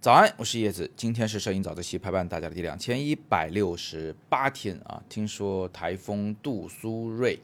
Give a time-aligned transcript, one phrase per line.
[0.00, 0.90] 早安，我是叶子。
[0.96, 5.02] 今天是摄影早自习陪伴大家的第两千一百六十八天啊。
[5.08, 7.38] 听说台风杜苏芮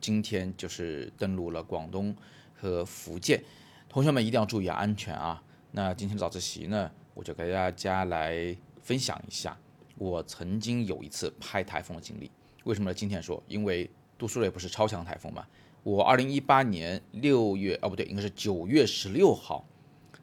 [0.00, 2.16] 今天就是登陆了广东
[2.54, 3.40] 和福建，
[3.88, 5.40] 同学们一定要注意安全啊。
[5.70, 9.56] 那今天早自习呢，我就给大家来分享一下
[9.96, 12.30] 我曾经有一次拍台风的经历。
[12.64, 13.40] 为什么今天说？
[13.46, 15.46] 因为杜苏芮不是超强台风嘛。
[15.82, 19.64] 我二零一八年六月，哦不对，应该是九月十六号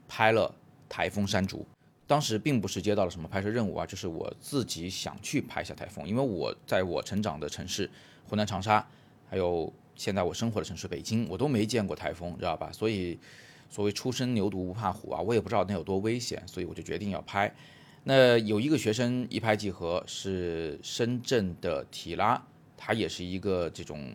[0.07, 0.53] 拍了
[0.87, 1.65] 台风山竹。
[2.07, 7.89] 当时并不是接到了什么拍摄任务啊，就是我自己想去拍一下台风，因为我在我成长的城市
[8.29, 8.87] 湖南长沙，
[9.27, 12.71] 还有现在我生活的城市北京，我都没见过台风，知道吧？
[12.71, 13.17] 所以
[13.71, 17.51] 所谓初生牛犊不怕虎啊，我也不知道那有多危险，所以我就决定要拍。
[18.03, 22.45] 那有一个学生一拍即合，是深圳的提拉，
[22.77, 24.13] 他也是一个这种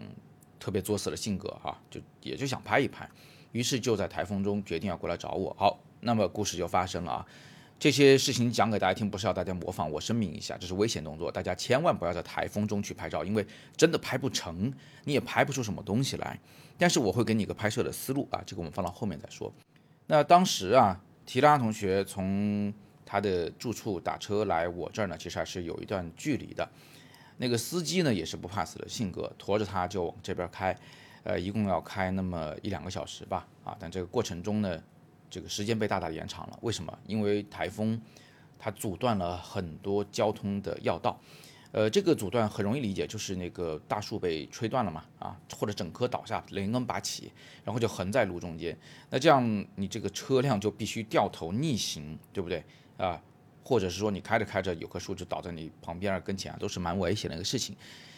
[0.61, 3.09] 特别作死的性格哈，就也就想拍一拍，
[3.51, 5.57] 于是就在台风中决定要过来找我。
[5.59, 7.27] 好，那么故事就发生了啊。
[7.79, 9.91] 这些事情讲给大家听，不是要大家模仿。
[9.91, 14.71] 我声明一下，这是危险动作，大家千万不要在台风中去拍照，因为真的拍不成，
[15.05, 16.39] 你也拍不出什么东西来。
[16.77, 19.51] 但是我会给你一个拍摄的思路啊，这个我们放到后面再说。
[20.07, 22.71] 那当时啊，提拉同学从
[23.07, 26.69] 他的住处打车来我这儿呢，其实还是有一段距离的。
[27.41, 30.77] 那个司机呢，也是不怕死的性格，驮着他就往这边开，
[31.25, 34.81] 呃，一共要开那么一两个小时吧，啊，但这个过程中呢。
[35.33, 36.99] 这个时间被大大延长了，为什么？
[37.07, 38.03] 因为台风
[38.59, 41.17] 它阻断了很多交通的要道，
[41.71, 47.31] 呃，这个阻断很容易理解，就是那个大树被吹断了嘛，啊，或者整棵倒下，连根拔起，
[47.65, 48.77] 然后就横在路中间，
[49.09, 52.65] 那这样你这个车辆就必须掉头逆行，对不对
[52.97, 53.23] 啊？
[53.71, 57.77] 或者是说你开着开着有棵树就倒在你旁边跟前啊，都是蛮危险的一个事情。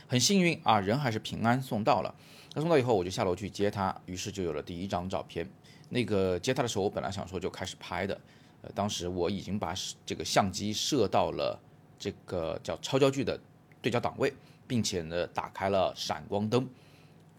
[0.08, 2.14] 很幸运啊，人还是平安送到了。
[2.54, 5.46] 那送到以后，我就下楼去接他，于是就有了第一张照片。
[5.90, 8.18] 那个接他的时候，我本来想说就开始拍的，
[8.62, 9.74] 呃，当时我已经把
[10.06, 11.60] 这个相机设到了
[11.98, 13.38] 这个叫超焦距的
[13.82, 14.32] 对焦档位，
[14.66, 16.66] 并且呢打开了闪光灯，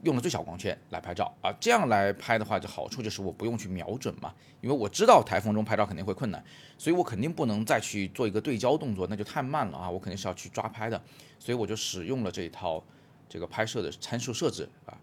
[0.03, 1.52] 用了最小光圈来拍照啊。
[1.59, 6.44] 这样来拍的话，就好处就是我不用去瞄准嘛，因为我知道台风中拍照肯定会困难，
[6.78, 9.90] 所以我肯定不能再去做一个对焦动作，那就太慢了啊。
[9.90, 11.02] 我肯定是要去抓拍的，
[11.40, 12.84] 所以我就使用了这一套
[13.28, 14.97] 这个拍摄的参数设置啊。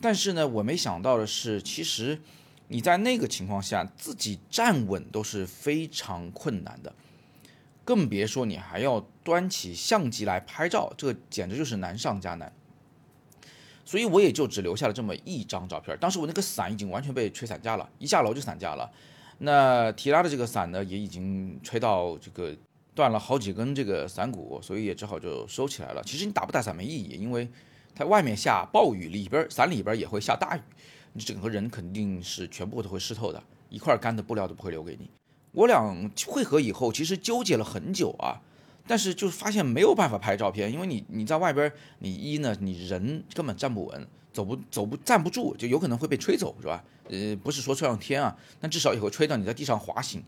[0.00, 2.20] 但是呢，我没想到的是，其实。
[2.68, 6.92] 你在那个情况下自己站稳都是非常困难的，
[7.84, 12.50] 更别说你还要端起相机来拍照，这简直就是难上加难。
[13.84, 15.96] 所以我也就只留下了这么一张照片。
[16.00, 18.90] 当时我那个伞已经完全被吹散架了，一下楼就散架了。
[19.38, 22.56] 那提拉的这个伞呢，也已经吹到这个
[22.94, 26.02] 断了好几根这个伞骨，所以也只好就收起来了。
[26.04, 27.48] 其实你打不打伞没意义，因为
[27.94, 30.60] 它外面下暴雨，里边伞里边也会下大雨。
[31.12, 35.10] 你整个人肯定是全部都会湿透的，一块干的布料都不会留给你。
[35.52, 35.80] 我俩
[36.26, 38.40] 会合以后，其实纠结了很久啊，
[38.86, 46.84] 但是就发现没有办法拍照片，因为你你在外边，你一呢，你人根本站不稳，走不走不站不住，就有可能会被吹走，是吧？
[47.08, 50.22] 呃，不是说吹上天啊，但至少也会吹到你在地上滑行。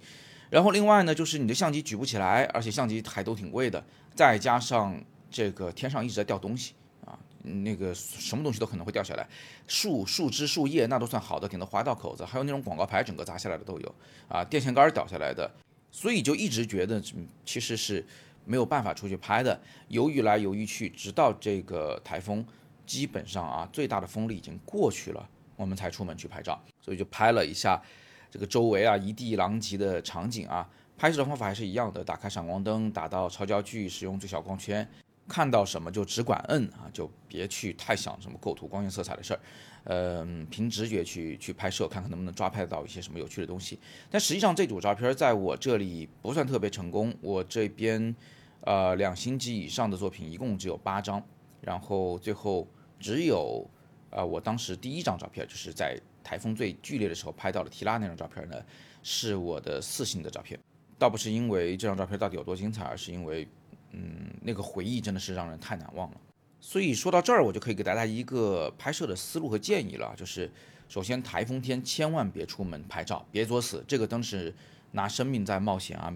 [0.48, 3.82] 然后另外呢，就是你的相机举不起来，而且相机还都挺贵的，
[4.14, 4.98] 再加上
[5.30, 6.74] 这个天上一直在掉东西
[7.04, 7.18] 啊。
[7.42, 9.28] 那个什么东西都可能会掉下来，
[9.66, 13.94] 树、树枝、树叶那都算好的，顶多划到口子，还有那种广告牌整个砸下来的都有
[14.28, 15.50] 啊，电线杆掉下来的，
[15.90, 17.02] 所以就一直觉得
[17.44, 18.04] 其实是
[18.46, 22.42] 没有办法出去拍的，犹豫来犹豫去，直到这个台风
[22.86, 27.82] 基本上啊最大的风力已经过去了，我们才出门去拍照，所以就拍了一下
[28.30, 34.88] 这个周围啊一地狼藉的场景啊，拍摄的方法还是一样的，打开闪光灯，打到超焦距，使用最小光圈。
[35.28, 39.40] 看到什么就只管摁啊，就别去太想什么构图、光线、色彩的事儿，
[39.82, 43.76] 嗯，凭直觉去去拍摄，看看能不能抓拍到一些什么有趣的东西。
[44.08, 48.14] 但实际上这组照片在我这里不算特别成功，我这边
[48.60, 51.22] 呃两星级以上的作品一共只有八张，
[51.60, 52.66] 然后最后
[52.98, 53.68] 只有
[54.10, 58.56] 呃我当时第一张照片就是在台风最剧烈的时候拍到了提拉那张照片呢，
[59.03, 60.58] 是我的四星的照片，
[60.98, 63.47] 倒不是因为这张照片到底有多精彩，而是因为。
[63.92, 66.20] 嗯，那个回忆真的是让人太难忘了。
[66.60, 70.12] 所以说到这儿，我就可以给大家一个拍摄的思路和建议了。
[70.14, 70.50] 就是
[70.86, 74.54] 首先，台风天千万别出门拍照，别作死，这个真是
[74.91, 76.12] 拿生命在冒险啊，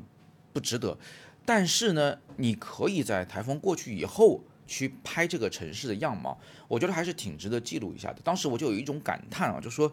[0.52, 0.98] 不值得。
[1.44, 6.38] 但是呢，你可以在台风过去以后去拍这个城市的样貌，
[6.69, 8.20] 我觉得还是挺值得记录一下的。
[8.22, 9.92] 当时我就有一种感叹啊，就说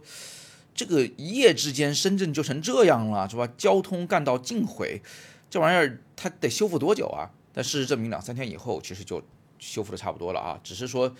[0.75, 3.47] 这个一夜之间深圳就成这样了，是吧？
[3.57, 5.01] 交通干道尽毁，
[5.49, 7.31] 这玩意儿它得修复多久啊？
[7.51, 9.23] 但事实证明，两三天以后，其实就
[9.57, 10.59] 修复的差不多了啊。
[10.63, 11.11] 只是说，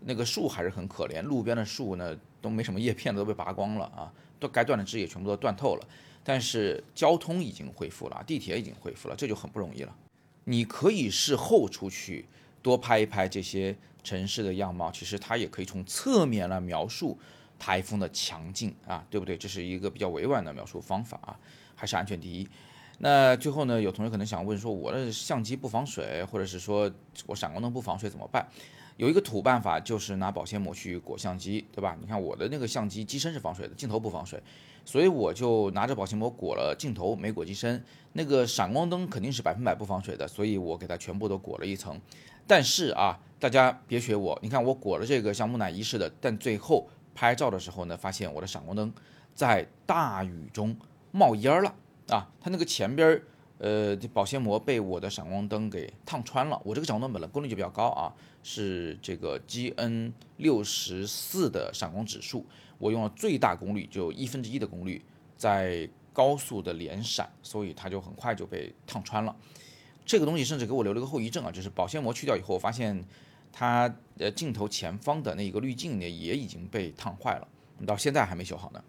[0.00, 4.12] 那个树还是很可怜，路边的树呢都没什么叶片，都被拔光了啊。
[4.38, 5.88] 都该断的枝也全部都断透了。
[6.24, 9.96] 但是交通已经恢复了，地铁已经恢复了，这就很不容易了。
[10.44, 12.26] 你可以事后出去
[12.60, 17.18] 多拍一拍这些城市的样貌，其实它也可以从侧面来描述
[17.58, 19.38] 台风的强劲啊，对不对？
[19.38, 21.38] 这是一个比较委婉的描述方法啊，
[21.74, 22.46] 还是安全第一。
[22.98, 26.90] 那最后呢，有同学可能想问说，我的相机不防水，或者是说
[27.26, 28.46] 我闪光灯不防水怎么办？
[28.98, 31.96] 有一个土办法，就是拿保鲜膜去裹相机，对吧？
[32.00, 34.42] 你看我的那个相机机身是防水的，镜头不防水，
[34.84, 37.82] 所以我就拿着保鲜膜裹了镜头，没裹机身。
[38.14, 41.96] 那个闪光灯肯定是百分百不防水的，所以我给它全部都裹了一层。
[42.44, 48.92] 但是啊，大家别学我，你看我裹了这个像木乃伊似的，但最后拍照的时候呢，发现我的闪光灯
[49.32, 50.76] 在大雨中
[51.12, 51.72] 冒烟了。
[52.08, 53.22] 啊，它那个前边儿
[53.58, 56.60] 儿，呃，保鲜膜被我的闪光灯给烫穿了。
[56.64, 58.12] 我这个闪光灯本来功率就比较高啊，
[58.42, 62.46] 是这个 GN 六十四的闪光指数，
[62.78, 65.04] 我用了最大功率，就一分之一的功率，
[65.36, 69.34] 在高速的连闪，所以它就很快就被烫穿了。
[70.04, 73.04] 这个东西甚至给我留了个后遗症啊，就是保鲜膜去掉以后，我发现
[73.52, 77.46] 它呃镜头前方的那个滤镜呢也已经被烫坏了，
[77.86, 78.82] 到现在还没修好呢。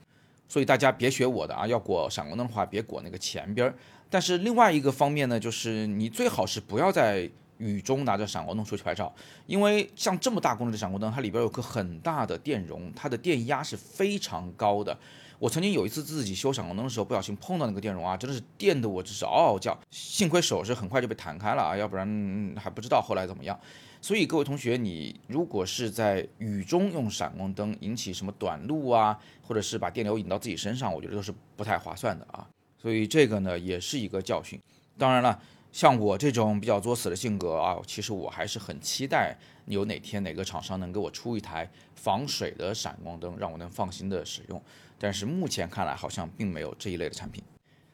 [0.48, 3.75] 所以大家别学我的啊，要裹闪光灯的话，别裹那个前边儿。
[4.09, 9.13] 但是另外一个方面呢，就是你最好是不要在雨中拿着闪光灯出去拍照，
[9.45, 14.97] 因为像这么大功率的闪光灯，它里边有颗很大的电容，它的电压是非常高的。
[15.38, 23.57] 我曾经有一次自己修闪光灯的时候，不小心碰到那个电容啊，真的是电的我只是嗷嗷叫，幸亏手是很快就被弹开了啊，要不然还不知道后来怎么样。
[24.01, 32.47] 所以各位同学，你如果是在雨中用闪光灯引起什么短路啊，或者是把电流引到自己身上，我觉得都是不太划算的啊。
[32.81, 34.60] 所以这个呢也是一个教训。
[34.98, 35.40] 当然了，
[35.72, 44.62] 像我这种比较作死的性格啊，其实我还是很期待有哪天哪个厂商能给我出一台防水的闪光灯，让我能放心的使用。
[44.98, 47.44] 但是目前看来好像并没有这一类的产品。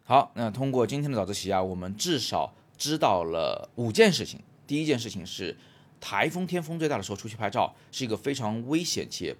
[0.03, 4.39] 好，那通过今天的早自习啊，我们至少知道了五件事情。
[4.65, 5.57] 第一件事情是。
[6.01, 9.35] 台风天风最大的时候出去拍照是一个非常危险且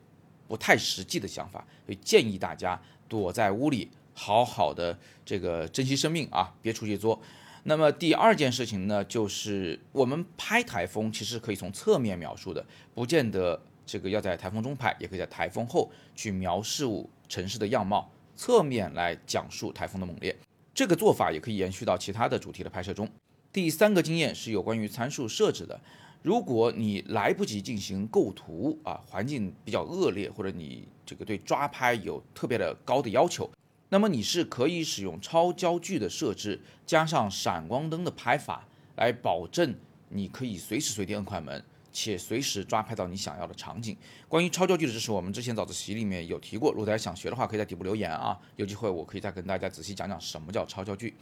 [0.47, 7.21] 不太实际的想法，所以建议大家躲在屋里，好好的这个珍惜生命啊，别出去作。
[7.63, 20.35] 那么第二件事情呢，就是我们拍台风其实可以从侧面描述的，不见得这个要在台风中拍，也可以在台风后去描述城市的样貌，侧面来讲述台风的猛烈。
[20.73, 23.09] 这个做法也可以延续到其他的主题的拍摄中。
[23.51, 25.79] 第三个经验是有关于参数设置的。
[26.21, 33.49] 如果你来不及进行构图啊，环境比较恶劣，或者你这个对抓拍有特别的高的要求，
[33.89, 39.75] 那么你是可以使用超焦距的设置，加上闪光灯的拍法，来保证
[40.09, 43.95] 你可以随时随地摁快门，且随时抓拍到你想要的场景。
[44.27, 51.15] 关于超焦距的知识，我们之前早自习里面有提过，如果大家想学的话，可以在底部留言啊，有机会我可以再跟大家仔细讲讲什么叫超焦距。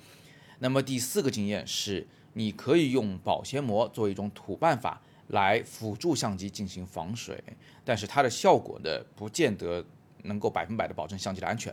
[0.59, 2.07] 那么第四个经验是。
[2.35, 7.39] 你可以用保鲜膜作为一种土办法来辅助相机进行防水，
[7.85, 9.85] 但是它的效果呢，不见得
[10.23, 11.71] 能够百分百的保证相机的安全。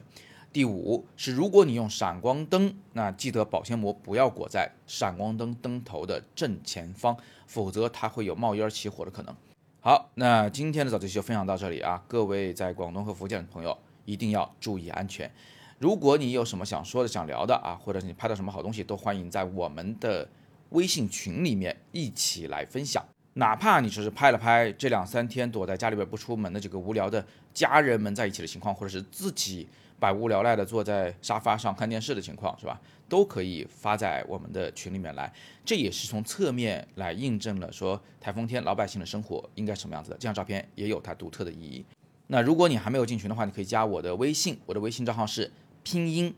[0.53, 7.17] 第五是，如果你用闪光灯，那记得保鲜膜不要裹在闪光灯灯头的正前方，
[7.47, 9.35] 否则它会有冒烟起火的可能。
[9.81, 15.31] 好，那今天的早自习就分享到这里啊，各位在广东和福建的朋友一定要注意安全。
[15.79, 20.29] 如果你有什么想说的、想聊的啊，或者是你拍到什么好东西，都欢迎在我们的。
[20.71, 29.69] 微信群里面一起来分享，哪怕你只是拍了拍这两三天躲在家里边不出门的这个无聊的家人们在一起的情况，或者是自己
[30.01, 32.81] 百无聊赖的坐在沙发上看电视的情况，是吧？
[33.09, 35.33] 都可以发在我们的群里面来。
[35.65, 40.17] 这也是从侧面来印证了说台风天老百姓的生活应该什么样子的。
[40.17, 41.85] 这张照片也有它独特的意义。
[42.27, 45.53] 那如果你还没有进群的话，你可以加我的微信，我的微信账号是
[45.83, 46.35] 拼音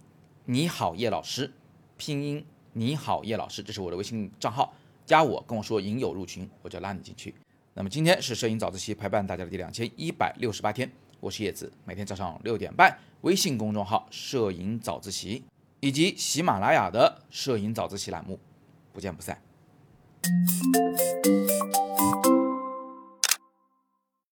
[0.46, 1.50] 你好叶老师，
[1.96, 2.44] 拼音。
[2.74, 7.34] 你好，叶老师，这是我的微信账号，加我跟我说引友入群，我就拉你进去。
[7.74, 10.90] 那么今天是摄影早自习陪伴大家的第两千一百六十八天，
[11.22, 15.44] 我是叶子，每天早上六点半，微信公众号摄影早自习
[15.78, 18.40] 以及喜马拉雅的摄影早自习栏目，
[18.92, 19.40] 不见不散。